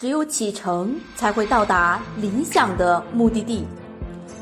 [0.00, 3.64] 只有启程，才会到达理想的目的地；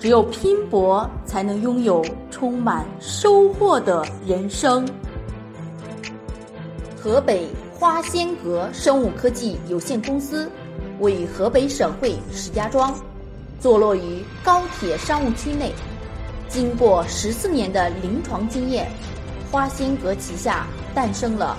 [0.00, 4.88] 只有拼搏，才能拥有充满收获的人生。
[6.98, 10.50] 河北花仙阁生物科技有限公司
[11.00, 12.94] 位于河北省会石家庄，
[13.60, 15.70] 坐落于高铁商务区内。
[16.48, 18.90] 经过十四年的临床经验，
[19.50, 21.58] 花仙阁旗下诞生了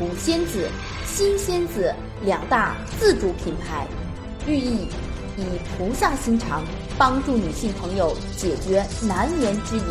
[0.00, 0.66] 古仙子、
[1.04, 1.94] 新仙子。
[2.22, 3.86] 两大自主品牌，
[4.46, 4.86] 寓意
[5.38, 5.44] 以
[5.78, 6.62] 菩萨心肠
[6.98, 9.84] 帮助女性朋友解决难言之隐，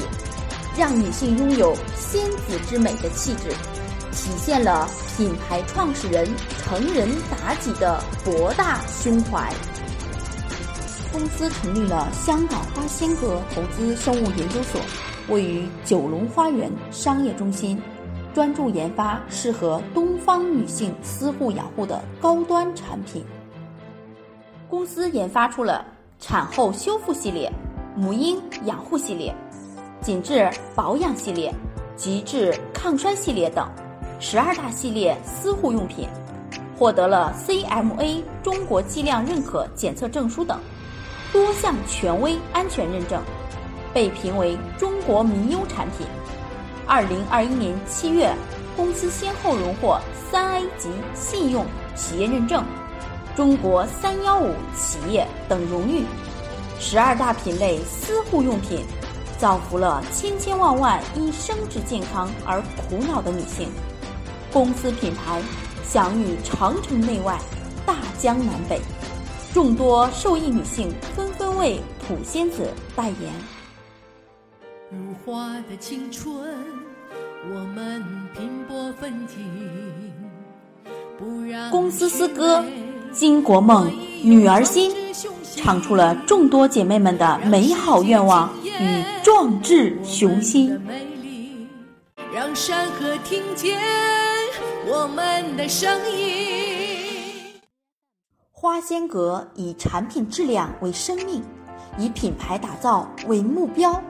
[0.77, 3.49] 让女性拥有仙子之美的气质，
[4.11, 6.27] 体现了品牌创始人
[6.63, 9.51] 成人妲己的博大胸怀。
[11.11, 14.79] 公司成立了香港花仙阁投资生物研究所，
[15.29, 17.81] 位于九龙花园商业中心。
[18.33, 23.25] 专注研发适合东方女性私护养护的高端产品。
[24.69, 25.83] 公司研发出了
[26.19, 27.51] 产后修复系列、
[27.95, 29.35] 母婴养护系列、
[30.01, 31.53] 紧致保养系列、
[31.95, 33.67] 极致抗衰系列等
[34.19, 36.07] 十二大系列私护用品，
[36.77, 40.59] 获得了 CMA 中国计量认可检测证书等
[41.33, 43.21] 多项权威安全认证，
[43.93, 46.05] 被评为中国名优产品。
[46.89, 48.33] 二零二一年七月，
[48.75, 50.01] 公司先后荣获
[50.31, 51.63] 三 A 级信用
[51.95, 52.65] 企业认证、
[53.35, 56.03] 中国三幺五企业等荣誉。
[56.79, 58.83] 十二大品类私护用品，
[59.37, 63.69] 造福了千千万万因生殖健康而苦恼的女性。
[64.51, 65.39] 公司品牌
[65.87, 67.37] 享誉长城内外、
[67.85, 68.81] 大江南北，
[69.53, 73.58] 众多受益女性纷纷为普仙子代言。
[75.29, 76.33] 如花的青春。
[77.53, 78.03] 我们
[78.35, 79.37] 拼搏奋进，
[81.69, 82.59] 公司诗歌
[83.13, 83.91] 《巾帼梦》，
[84.23, 84.91] 女儿心，
[85.55, 90.81] 唱出了众多姐妹们的美好愿望与壮志雄心。
[92.33, 93.79] 让山河听见
[94.87, 97.53] 我们的声音。
[98.49, 101.43] 花仙阁以产品质量为生命，
[101.99, 104.01] 以品牌打造为目标，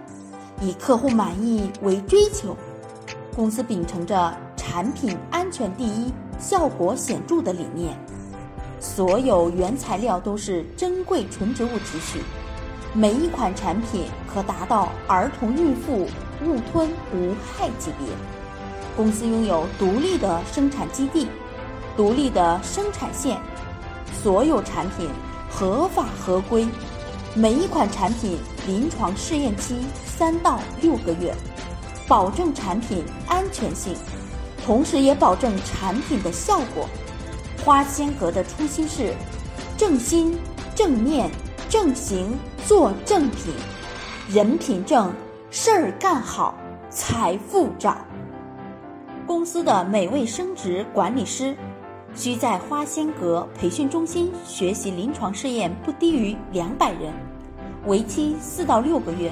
[0.62, 2.56] 以客户满意为追求。
[3.36, 7.98] 公司秉承着产品安全第一、效果显著的理念，
[8.80, 12.22] 所有原材料都是珍贵纯植物提取，
[12.94, 16.08] 每一款产品可达到儿童、孕妇
[16.44, 18.08] 误吞无害级别。
[18.98, 21.28] 公司拥有独立的生产基地、
[21.96, 23.40] 独立的生产线，
[24.22, 25.10] 所有产品
[25.50, 26.68] 合法合规，
[27.34, 28.38] 每一款产品
[28.70, 31.34] 临床试验期三到六个月。
[32.08, 33.96] 保证产品安全性，
[34.64, 36.88] 同时也保证产品的效果。
[37.66, 39.14] 花仙阁的初心是
[39.76, 40.38] 正心、
[40.76, 41.30] 正念、
[41.68, 43.54] 正行，做正品，
[44.30, 45.12] 人品正，
[45.52, 46.56] 事儿干好，
[46.90, 48.06] 财富涨。
[49.28, 51.56] 公司的每位升职管理师，
[52.16, 57.14] 需在花仙阁培训中心学习临床试验不低于两百人，
[57.86, 59.32] 为期四到六个月，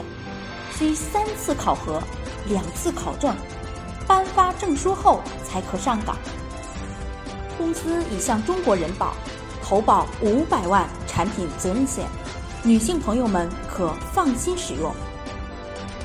[0.71, 2.01] 需三次考核。
[2.49, 3.35] 两次考证，
[4.07, 6.15] 颁发证书后才可上岗。
[7.57, 9.13] 公司已向中国人保
[9.61, 12.05] 投保五百万产品责任险，
[12.63, 14.89] 女性朋友们可放心使用。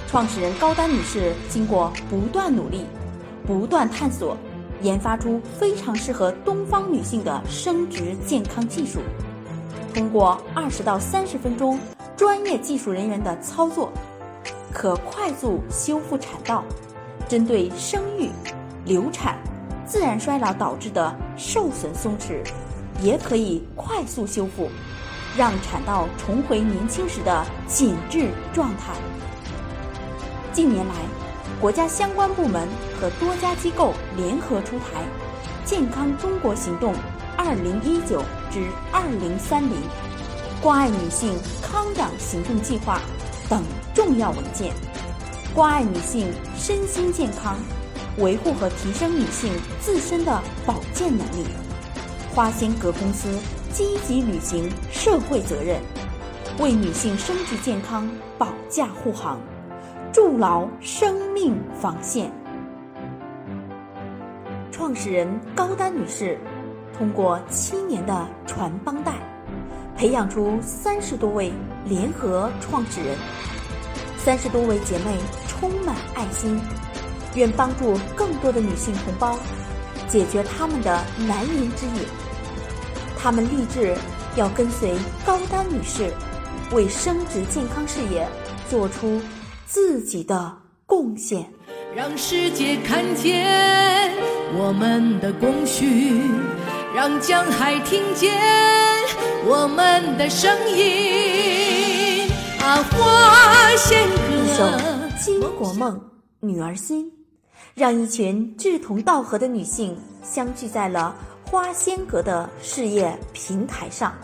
[0.09, 2.87] 创始人高丹女士经过不断努力、
[3.47, 4.37] 不断探索，
[4.81, 8.99] 研发出非常适合东方女性的生殖健康技术。
[9.95, 11.79] 通过二十到三十分钟
[12.17, 13.93] 专业技术人员的操作。
[14.73, 16.65] 可快速修复产道，
[17.29, 18.31] 针对生育、
[18.87, 19.37] 流产、
[19.85, 22.43] 自然衰老导致的受损松弛，
[23.03, 24.71] 也可以快速修复，
[25.37, 28.95] 让产道重回年轻时的紧致状态。
[30.55, 30.95] 近年来，
[31.61, 32.67] 国家相关部门
[32.99, 35.03] 和多家机构联合出台
[35.69, 36.95] 《健康中国行动
[37.37, 39.61] （2019 至 2030）》
[40.63, 43.01] 关爱女性康养行动计划。
[43.51, 44.73] 等重要文件，
[45.53, 47.57] 关爱女性身心健康，
[48.19, 51.45] 维护和提升女性自身的保健能力。
[52.33, 53.29] 花仙阁公司
[53.73, 55.81] 积极履行社会责任，
[56.61, 59.41] 为女性生殖健康保驾护航，
[60.13, 62.33] 筑牢生命防线。
[64.71, 66.39] 创始人高丹女士
[66.97, 69.32] 通过七年的传帮带。
[69.97, 71.53] 培养出三十多位
[71.85, 73.17] 联合创始人，
[74.19, 75.17] 三十多位姐妹
[75.47, 76.61] 充满爱心，
[77.35, 79.39] 愿帮助更多的女性同胞
[80.09, 82.05] 解决她们的难言之隐。
[83.17, 83.95] 他们立志
[84.35, 86.13] 要跟随高丹女士，
[86.73, 88.27] 为生殖健康事业
[88.69, 89.21] 做出
[89.65, 90.53] 自己的
[90.87, 91.49] 贡献，
[91.95, 94.11] 让世界看见
[94.59, 96.33] 我们的功勋，
[96.93, 98.33] 让江海听见
[99.45, 102.29] 我们的声音。
[102.61, 104.65] 啊，花仙歌，一首
[105.19, 105.97] 《巾帼梦》，
[106.41, 107.11] 女儿心，
[107.75, 111.15] 让一群志同道合的女性相聚在了。
[111.45, 114.15] 花仙阁的事业平台上，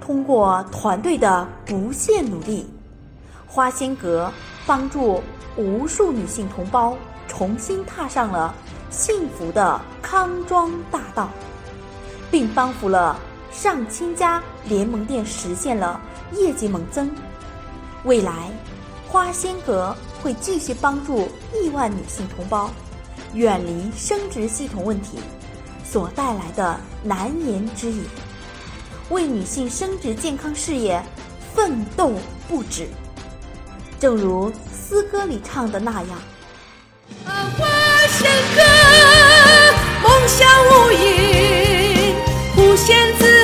[0.00, 2.70] 通过团队的不懈努力，
[3.48, 4.30] 花仙阁
[4.64, 5.20] 帮助
[5.56, 6.96] 无数女性同胞
[7.26, 8.54] 重新踏上了
[8.90, 11.28] 幸福的康庄大道，
[12.32, 13.16] 并帮扶了
[13.52, 16.00] 上千家联盟店实现了
[16.32, 17.08] 业绩猛增。
[18.04, 18.50] 未来，
[19.06, 22.70] 花仙阁会继续帮助亿万女性同胞。
[23.34, 25.18] 远离生殖系统问题
[25.84, 28.04] 所带来的难言之隐，
[29.08, 31.02] 为女性生殖健康事业
[31.54, 32.12] 奋斗
[32.48, 32.88] 不止。
[33.98, 36.10] 正如诗歌里唱的那样
[37.24, 37.66] ：“啊花
[38.08, 38.62] 仙阁，
[40.02, 41.61] 梦想无垠，
[42.62, 43.41] 无限自